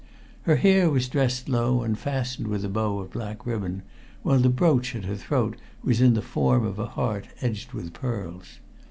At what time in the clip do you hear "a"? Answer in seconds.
2.65-2.69, 6.79-6.87